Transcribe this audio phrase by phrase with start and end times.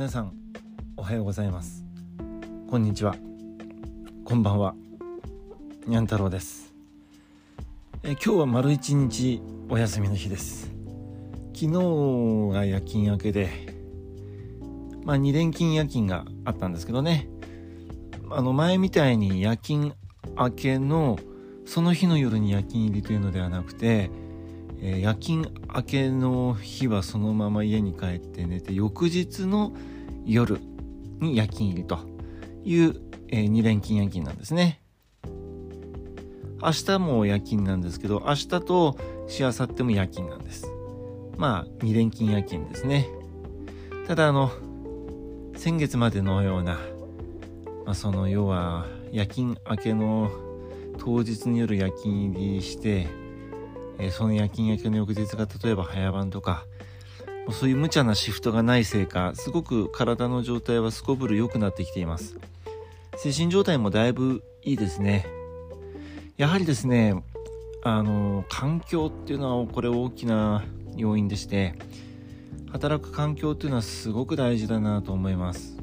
[0.00, 0.32] 皆さん
[0.96, 1.84] おはようございます。
[2.70, 3.14] こんにちは。
[4.24, 4.74] こんばんは。
[5.86, 6.72] にゃん太郎です。
[8.02, 10.70] え今日は丸一日お休みの日です。
[11.52, 11.72] 昨日
[12.50, 13.50] が夜勤明けで
[15.04, 17.28] まあ2連勤夜勤があったんですけどね。
[18.30, 19.92] あの前みたいに夜勤
[20.34, 21.18] 明けの
[21.66, 24.10] その日の夜に夜勤入りというのではなくて
[24.82, 29.72] えー、夜勤明けの日はそのまま家に帰って寝て翌日の
[30.24, 30.58] 夜
[31.20, 31.98] に夜勤入りと
[32.64, 32.96] いう、
[33.28, 34.80] えー、2連勤夜勤なんですね。
[36.62, 40.66] 明日も夜勤なんですけど明日としあさっても夜勤なんです。
[41.36, 43.08] まあ2連勤夜勤ですね。
[44.06, 44.50] ただあの
[45.56, 46.78] 先月までのような、
[47.84, 50.30] まあ、その要は夜勤明けの
[50.98, 53.08] 当日に夜夜勤入りして
[54.00, 56.64] え、その夜勤明けの翌日が例えば早番とか、
[57.46, 62.36] もうそういう無茶なシフトがないせいか、すごく体の状態はすこぶる良くなってきています。
[63.16, 65.26] 精神状態もだいぶいいですね。
[66.36, 67.22] やはりですね、
[67.82, 70.64] あの、環境っていうのはこれ大きな
[70.96, 71.74] 要因でして、
[72.72, 75.80] 働く環境っていうのはすごく大事だなと思います。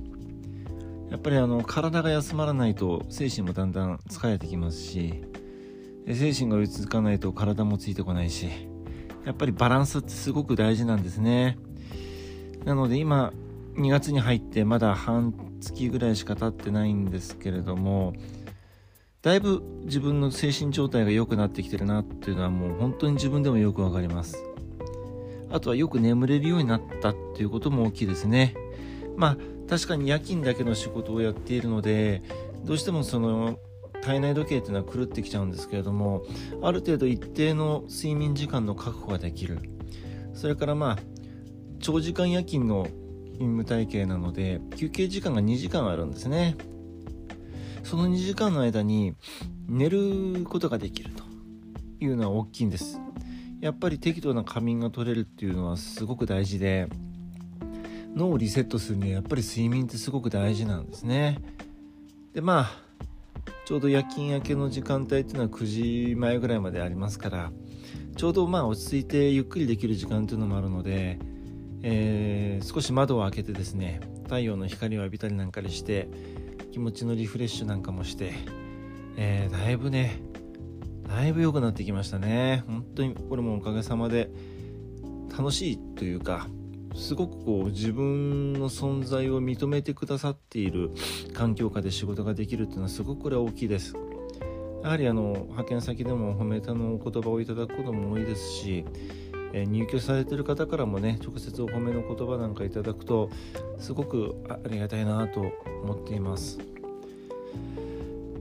[1.09, 5.23] やっぱりあの体が休まらないと精神もだんだん疲れてきますし
[6.15, 8.49] 精神が追いつかないと体もついてこないし
[9.25, 11.57] やっぱりバランスってすごく大事なんですね。
[12.63, 13.33] なので今
[13.75, 18.13] 2月に入ってまだ半月ぐらいしか経ってないんですけれども
[19.21, 24.43] だいぶ自分の精神状態が良くなってきてるなっていうのはもう本当に自分でもよくわかります。
[25.49, 28.55] あとはよく眠れるようになったっていうことも大きいですね。
[29.15, 29.37] まあ
[29.69, 32.21] 確かに夜勤だけの仕事をやっているので
[32.63, 33.59] どうしてもその
[34.03, 36.23] 体内時計っていうのは狂ってきちゃうんですけれども
[36.61, 39.59] ある程度一定の睡眠時間の確保ができる。
[40.33, 40.97] それからまあ
[41.79, 42.87] 長時間夜勤の
[43.33, 46.55] 勤務体系なので休憩時間が2時間あるんですね。
[47.83, 49.15] その2時間の間に
[49.67, 51.23] 寝ることができると
[51.99, 52.99] いうのは大きいんです。
[53.61, 56.87] やっぱり適度な仮眠が取れるっていうのはすごく大事で
[58.15, 61.39] 脳をリセットするにはやっぱり睡眠ってすごく大事なんですね。
[62.33, 62.86] でまあ
[63.67, 67.51] ちょうど夜勤明けの時間帯っていうのは9時前ぐらいまでありますから
[68.15, 71.19] ちょうどまあ落ち着いてゆっくりできる時間というのもあるので、
[71.81, 76.07] えー、少し窓を開けてですね太陽の光を浴びたりなんかにして
[76.71, 78.35] 気持ちのリフレッシュなんかもして、
[79.17, 80.21] えー、だいぶね
[81.05, 82.63] だいぶ良くなってきましたね。
[82.67, 84.29] 本当にこれもおかげさまで
[85.37, 86.47] 楽しいというか
[86.97, 90.91] すごくこう自分の存在を認めてくださっている
[91.33, 93.95] 環境下で仕事ができるっていうのはすごくこれは大きいです。
[94.83, 98.85] やはりあの派遣先でも褒めたのお言葉をいただくことも多いですし、
[99.53, 103.29] え入居されてる方からもね直接お褒めの言葉なんかいただくと
[103.79, 105.41] すごくありがたいなと
[105.83, 106.57] 思っています。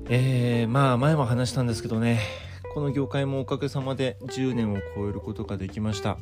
[0.08, 2.45] えー、まあ前も話したんですけどね
[2.76, 6.18] この業界もおかげさまで10年を超えることができました。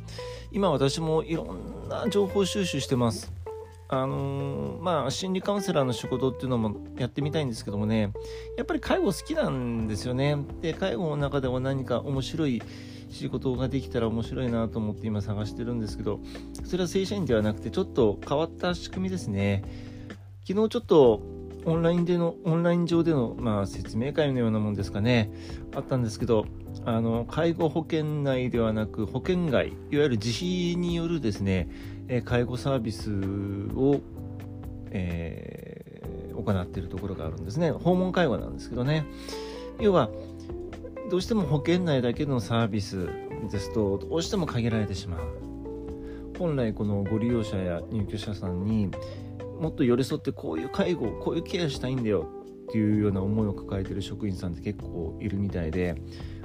[0.53, 3.33] 今私もいろんな情報収集してます。
[3.89, 8.13] あのー、まあ心理カウンセラーの仕事っていうのもやってみたいんですけどもね。
[8.55, 10.37] やっぱり介護好きなんですよね。
[10.61, 12.63] で介護の中でも何か面白い
[13.09, 16.21] 仕事ができたら面白いなと思って今探してるんですけど
[16.63, 19.65] それは正社員ではなくてちょっと変わった仕組みですね。
[20.47, 21.21] 昨日ちょっと
[21.65, 25.31] オンラインでの、オンライン上での、まあ、説明会のようなもんですかね、
[25.75, 26.45] あったんですけど、
[26.85, 31.69] あの、介護保険内ではなく、保険外、いわゆる自費によるですね、
[32.07, 33.11] え介護サービス
[33.75, 33.99] を、
[34.91, 37.71] えー、行っているところがあるんですね。
[37.71, 39.05] 訪問介護なんですけどね。
[39.79, 40.09] 要は、
[41.09, 43.09] どうしても保険内だけのサービス
[43.51, 45.45] ですと、どうしても限られてしまう。
[46.37, 48.91] 本来このご利用者や入居者さんに
[49.59, 52.27] もっと寄り添ってこういう介護こういうケアしたいんだよ
[52.69, 55.95] っていうような思いを抱えてる職員さんって結構いるみたいで、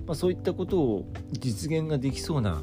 [0.07, 2.63] まあ、そういったことを実現ができそうな、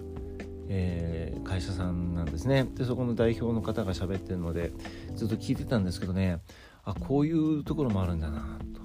[0.69, 2.67] えー、会社さんなんですね。
[2.75, 4.71] でそこの代表の方が喋ってるので
[5.15, 6.39] ずっと聞いてたんですけどね
[6.83, 8.81] あこういうところもあるんだなと。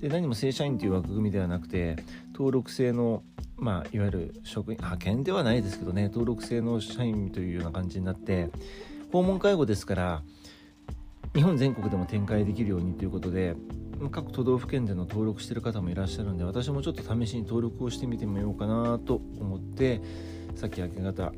[0.00, 1.96] で何も正社員という枠組みではなくて
[2.32, 3.22] 登録制の
[3.60, 8.48] まあ、いわゆる職員派遣ではないですけどね登録制の社員というような感じになって
[9.12, 10.22] 訪問介護ですから
[11.34, 13.54] 日本全国でも展開できるようにということで
[14.10, 20.00] 各都道府県での登録してる方もいらっしゃるんで私もちょっと試しに登録をしてみてみようかなと思って
[20.54, 21.32] さっき明け方、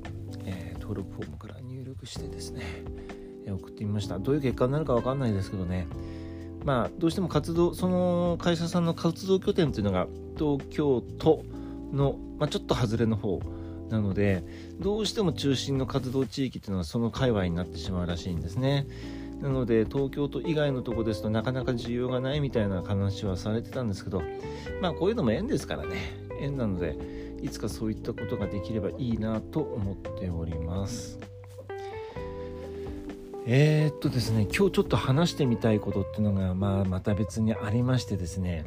[0.45, 2.63] えー、登録フォームから入力してですね、
[3.47, 4.19] 送ってみました。
[4.19, 5.87] どういう結果になるか分かんないですけどね。
[6.65, 10.07] まあどうしても活動その会社さんの活動拠点というのが
[10.39, 11.45] 東京都
[11.93, 13.41] の、まあ、ちょっと外れの方
[13.91, 14.45] なので
[14.81, 18.87] どうしても中心の活動地域っていうのはその界隈になってしまうらしいんですね。
[19.43, 24.23] なので東京都以外のとこですとなかなか需要がないみたいな話はされてたんですけど
[24.81, 25.97] まあこういうのも縁ですからね。
[26.41, 26.97] 縁なので
[27.43, 31.19] いつかそういったことができればいいなと思っております。
[33.45, 38.65] えー、っとですね今日ちょっと話してみたいことっていうのが、まあ、また別にありましてですね。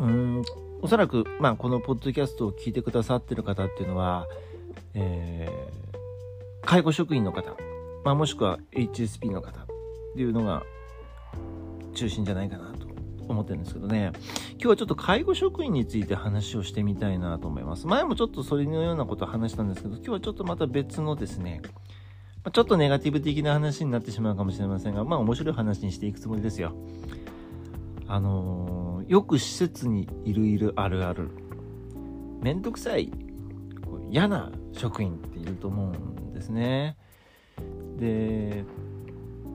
[0.00, 0.42] うん
[0.80, 4.26] おそらく、まあ、このポッドキャストを聞いてくださってる方っていうのは、
[4.94, 7.56] えー、介護職員の方、
[8.04, 9.66] まあ、もしくは HSP の方
[10.14, 10.62] っていうのが
[11.92, 12.86] 中心じゃないかなと
[13.28, 14.12] 思ってるんですけどね。
[14.52, 17.88] 今日はちょっと介護職員について話をしてみたいなと思います。
[17.88, 21.62] 前もちょっとそれのようなことを話したんですけど今日はちょっとまた別のですね
[22.52, 26.76] ちょっとネガティブ的な話になってしまうかもしれませんがまあ面白い話にしていくつもりですよ。
[28.06, 31.30] あのー、よく施設にいるいるあるある
[32.40, 33.10] めんどくさい
[34.10, 36.96] 嫌な職員っていると思うんですね。
[37.98, 38.64] で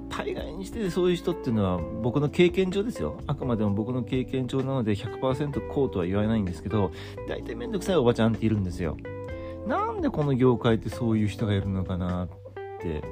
[0.10, 3.20] 大概にしてそういう人っていうのは僕の経験上ですよ。
[3.28, 6.92] あくまでも僕の経験上なので100%こうとは言わないんですけど
[7.28, 8.98] 大体めんどくさいおばちゃんっているんですよ。
[9.68, 12.30] なんでこの業界ってそういう人がいるのかなっ
[12.82, 13.04] て。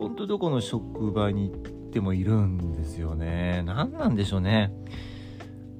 [0.00, 1.60] 本当どこの職場に行っ
[1.92, 3.62] てもいるんですよね。
[3.66, 4.72] 何なんでしょうね。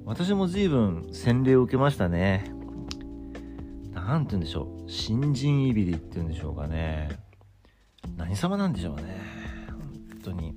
[0.05, 2.53] 私も随分洗礼を受けましたね。
[3.95, 4.91] 何て言うんでしょう。
[4.91, 7.09] 新人いびりっていうんでしょうかね。
[8.19, 9.40] 何様なんでしょうね。
[10.23, 10.55] 当に。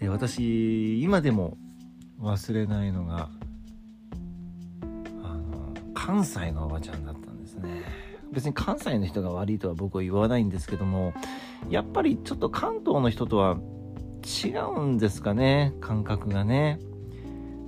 [0.00, 1.56] で私今でも
[2.20, 3.28] 忘れないのが
[5.22, 7.82] あの関西のおばちゃんだったんですね。
[8.32, 11.14] 別に関西の人が悪いとは僕は言わないんですけども
[11.70, 13.58] やっぱりちょっと関東の人とは
[14.44, 16.78] 違うんですかね感覚がね、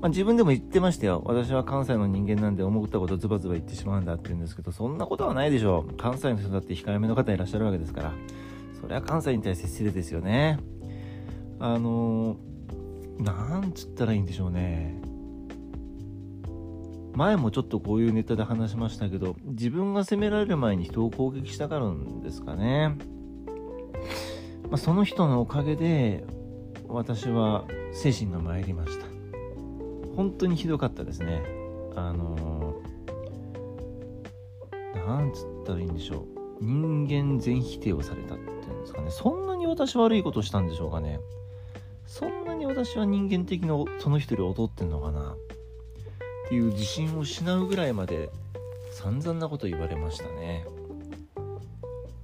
[0.03, 1.23] まあ、自分でも言ってましたよ。
[1.25, 5.97] 私は関西の人間なんで思ったことズバズバ言ってしまうんだって言うんですけどそんなことはないでしょう。
[5.97, 8.13] 関西の人だって控えめの方いらっしゃるわけですから。
[8.81, 10.59] それは関西に対して失礼ですよね。
[11.61, 12.37] あの
[13.19, 14.99] なんつったらいいんでしょうね。
[17.13, 22.97] 前もちょっとこういうネタで話しましたけど自分が責められる前に人を攻撃したがるんですかね、
[24.71, 26.25] まあ、その人のおかげで
[26.89, 29.07] 私は精神が参りました。
[30.17, 31.43] 本当にひどかったですね。
[31.95, 32.77] あの
[34.95, 36.27] なんつったらいいんでしょ
[36.61, 36.65] う。
[36.65, 39.11] 人間全否定をされたっていうんですかね。
[39.11, 41.21] そんなに私悪いことしたんでしょうかね。
[42.11, 43.69] そんなに私は人間的な
[44.01, 45.31] その人より劣ってんのかな？
[45.31, 45.37] っ
[46.49, 48.31] ていう自信を失うぐらいまで
[48.91, 50.67] 散々なこと言われましたね。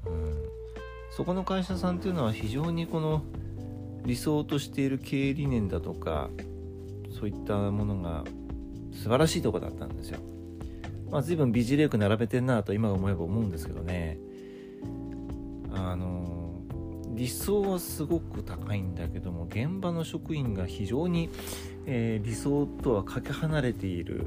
[0.06, 0.42] うん、
[1.12, 3.22] そこの会社さんっていうのは非常にこの
[4.04, 6.30] 理想としている経営理念だとか
[7.16, 8.24] そういったものが
[8.92, 10.18] 素晴らしいとこだったんですよ。
[11.12, 14.18] まあ随分美辞麗句並べてんなと今思えば思うんですけどね。
[17.16, 21.30] 理想はすごく高いんだけども現場の職員が非常に、
[21.86, 24.26] えー、理想とはかけ離れている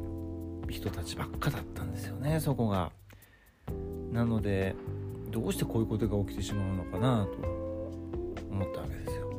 [0.67, 2.91] 人たちばっかだったんですよねそこが。
[4.11, 4.75] なので
[5.29, 7.37] どうしてこういうことが起きてしまうのかなと
[8.49, 9.29] 思ったわけですよ。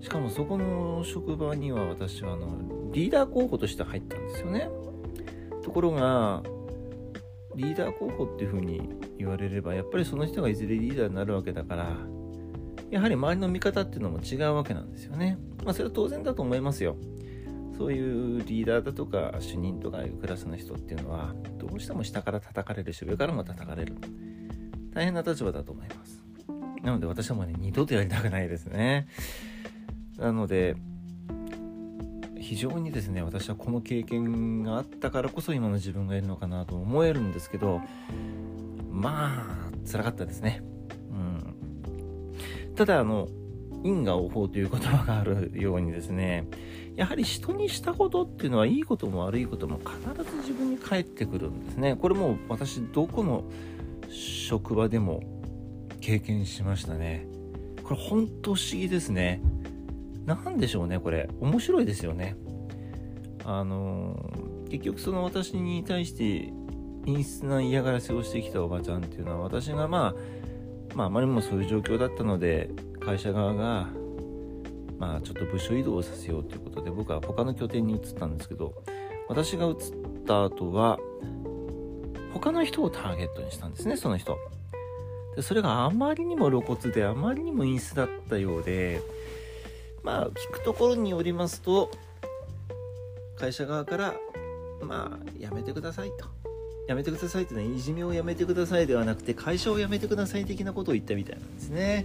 [0.00, 4.70] しかもそこの職場には私はあのリーダー候補として入ったんですよね。
[5.64, 6.44] ところが
[7.56, 8.88] リーダー候補っていうふうに
[9.18, 11.96] 言われればやっぱりその人がいずれリーダーになるわけだから
[12.90, 15.38] やはり周りの見方っていうのも違うわけなんですよね。
[15.64, 16.96] まあ、それは当然だと思いますよ。
[17.80, 23.96] そういうリーダーだとか主任とかいうクラスの人っていうのはどうしても下から叩かれるし上からも叩かれる
[24.92, 26.22] 大変な立場だと思います
[26.82, 29.08] なので私はもうね二度とやりたくないですね
[30.18, 30.76] なので
[32.38, 37.80] 非常にですね私はこの経験があったからこそ今の自分がいるのかなと思えるんですけど
[38.90, 40.62] まあ辛かったですね
[42.80, 43.28] ただあの
[43.84, 46.46] 因果応報という言葉があるようにですね
[46.96, 51.94] やはり人にしたことっていうのはいいことも悪いことも必ず自分に返ってくるんですね。
[51.94, 53.44] これも私どこの
[54.08, 55.22] 職場でも
[56.00, 57.26] 経験しましたね。
[57.84, 59.42] これ本当不思議ですね。
[60.24, 61.28] 何でしょうねこれ。
[61.38, 62.34] 面白いですよね。
[63.44, 64.16] あの
[64.70, 66.50] 結局その私に対して
[67.04, 70.39] 陰湿な嫌がらせをしてきたおばちゃんっていうのは私がまあ
[70.94, 72.70] まあ、あまりにもそういう状況だったので
[73.00, 73.88] 会社側が
[74.98, 78.74] まあちょっと部署移動をさせようということで僕は他の拠点に移ったんですけど
[79.28, 79.74] 私が移っ
[80.26, 80.98] た後は
[82.34, 84.36] 他の人をターゲットにしたんですねその人。
[85.36, 89.00] でそれがあまりにも露骨であまりにも陰湿だったようで
[90.02, 91.90] まあ聞くところによりますと
[93.36, 94.14] 会社側から
[94.82, 96.39] まあやめてくださいと。
[96.90, 102.04] やめてくださいってのはいじめをやめてくださいではなくて会社を辞めてください的なことを言ったみたいなんですね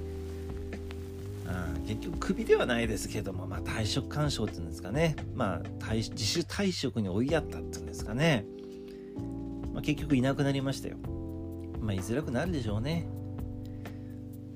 [1.47, 8.45] あ結局クビではないですけども、まあ、退職干渉っていうんですかね、まあ、自主退職に追いやったっていうんですかね、
[9.73, 10.97] まあ、結局いなくなりましたよ。
[11.81, 13.07] まあ、居づらくなるでしょうね。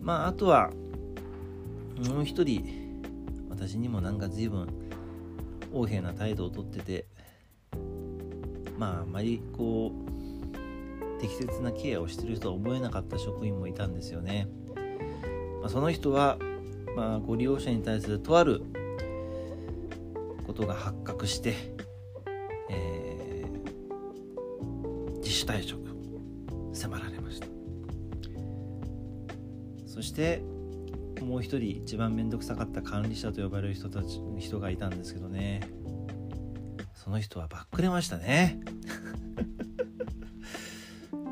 [0.01, 0.71] まあ、あとは、
[2.07, 3.01] もう一人、
[3.49, 4.67] 私にもなんか随分、
[5.71, 7.05] 横柄な態度をとってて、
[8.77, 10.18] まあ、あまりこう、
[11.19, 14.47] 適切なケアをしてるとは思えなかった職員もいたんですよね。
[15.61, 16.37] まあ、その人は、
[16.95, 18.61] まあ、ご利用者に対するとある
[20.47, 21.53] ことが発覚して、
[22.69, 25.81] えー、自主退職
[26.73, 27.47] 迫られました。
[29.85, 30.41] そして
[31.21, 35.61] もう一人一番面倒くさかった管理者と呼ばれる人たち人がいたんですけどね。
[36.95, 38.59] その人はバックれましたね。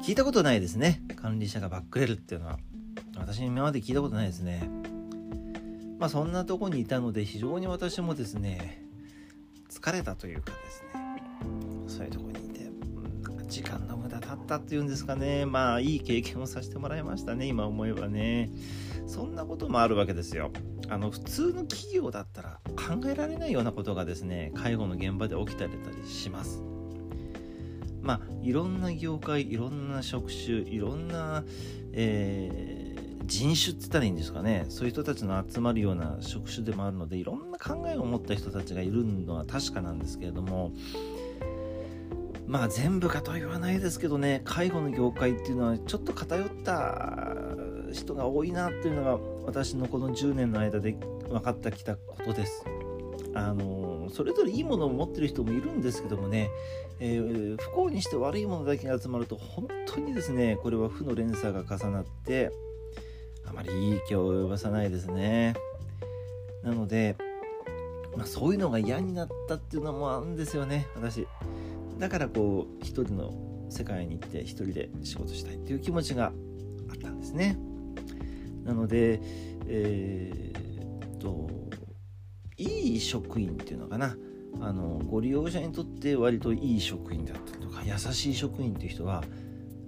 [0.07, 1.01] 聞いたことないですね。
[1.17, 2.59] 管理者がバックれるっていうのは。
[3.17, 4.69] 私今まで聞いたことないですね。
[5.99, 8.87] まあそんなとこにいたので非常に私もですね
[9.69, 11.23] 疲れたというかですね。
[11.89, 12.71] そういうとこにいて
[13.29, 15.45] なん時間の無駄だったっていうんですかね。
[15.45, 18.49] まあいい経験をさせてもらいましたね今思えばね。
[19.07, 20.53] そんなこともあるわけですよ。
[20.87, 25.73] あの普通の企業だったら考えられないようなことがですね介護の現場で起きたり
[26.07, 26.76] します。
[28.01, 31.43] まあいろんな業界いろんな職種いろんな、
[31.93, 40.71] えー人種って言ったらいいんですかねそういう人たちの集まるような職種でもあるのでいろんな考えを持った人たちがいるのは確かなんですけれども
[42.47, 47.35] まあ全部かとは言わないですけどね介護の業界っていうのはちょっと偏った
[47.91, 50.93] 人が多いなっていうのが私のこの10年の間で
[51.29, 52.63] 分かってきたことです。
[53.33, 56.49] あのそれぞれいいものを持ってる人もいるんですけどもね、
[56.99, 62.51] えー、不幸にして悪いものだけが集まると本当にですねこれは負の連鎖が重なって
[63.45, 65.55] あまりいい影響を及ぼさないですね。
[66.63, 67.15] なので、
[68.17, 71.27] まあ、そういうのが嫌になったっていうのもあるんですよね私。
[71.97, 73.33] だからこう一人の
[73.69, 76.25] 世界に行って一人で仕事したいっていう気持ちが
[76.89, 77.57] あったんですね。
[78.63, 79.21] なので
[79.67, 81.49] えー、っと
[82.57, 84.17] いい職員っていうのかな。
[84.59, 89.23] あのご利用者にとって割といい職員だったりとか優しい職員っていう人は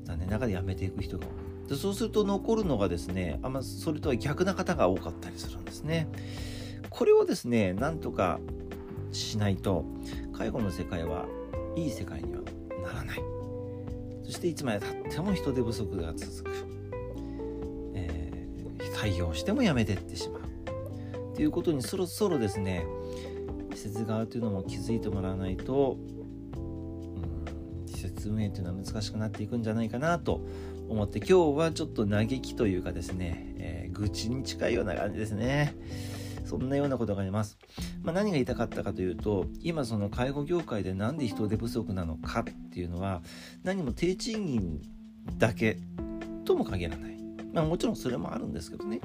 [0.03, 1.29] 残念ながら辞めていく人が多
[1.65, 1.69] い。
[1.69, 6.07] でそうすると残るのがですねあんまそれとは逆な方が多かったりするんですね。
[6.89, 8.39] これをですねなんとか
[9.11, 9.85] しないと
[10.33, 11.25] 介護の世界は
[11.75, 12.41] いい世界には
[12.83, 13.19] ならない。
[14.23, 16.51] そしていつまでたっても人手不足が続く、
[17.95, 20.38] えー、採用しても辞めてってしまう。
[21.39, 22.86] っていうことにそろそろですね
[23.74, 30.41] 施設側というのも気づいてもらわないと、うん、施設運営というのは難しくなっていくんじゃないかなと
[30.89, 35.77] 思って今日はちょっと嘆きというかですね、えー、愚痴に近いような感じですね。
[36.43, 37.58] そんなようなことがあります。
[38.01, 43.22] まあ、何が言いたかったかというと、今その介護業界で何で人手不足なのかっていうのは、
[43.63, 44.81] 何も低賃金
[45.38, 45.77] だけ
[46.43, 47.18] とも限らない。
[47.53, 49.00] まあ、もちろんそれもあるんですけどね。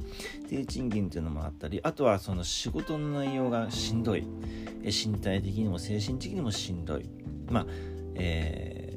[0.49, 4.27] 低賃金っていうのもあったりあとはその仕事の内容がしんどい。
[4.85, 7.09] 身体的にも精神的にもしんどい。
[7.51, 7.67] まあ
[8.15, 8.95] えー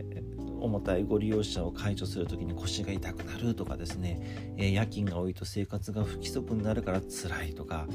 [0.60, 7.88] 重たいご利用者を解除する時に腰が痛くなるとかですね、え、夜勤が多いと生活が不規則になるから辛いとか。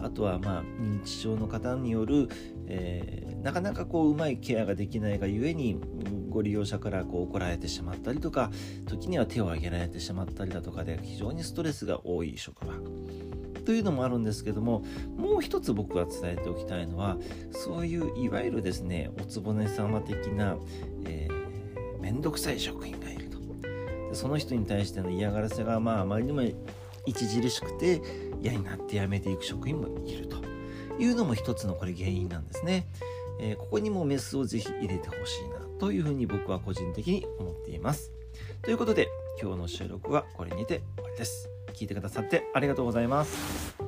[0.00, 2.28] あとはまあ認知症の方による、
[2.66, 5.76] えー、なかなかこううまいケアができないがゆえに
[6.28, 8.50] ご利用者からこう怒られてしまったりとか
[8.86, 12.74] 時には手を挙げられてしまったりだとかで非常にストレスが多い職場
[13.64, 14.84] というのもあるんですけども
[15.16, 17.16] もう一つ僕が伝えておきたいのは
[17.50, 20.56] そういういわゆるですねおつぼね様的な、
[21.04, 21.48] えー
[22.00, 23.38] 面倒くさい職員がいると。
[24.08, 26.42] でその人に対しての嫌がらせがまああまりにも
[27.06, 28.00] 著しくて
[28.40, 30.38] 嫌になって辞めていく職員もいると。
[30.98, 32.88] いうのも一つのこれ原因なんですね、
[33.38, 38.12] えー、ここにもメスをぜひ入れてほしいなというふうに僕は個人的に思っています。
[38.62, 39.08] ということで
[39.40, 41.48] 今日の収録はこれにて終わりです。
[41.72, 43.87] 聞いてくださってありがとうございます。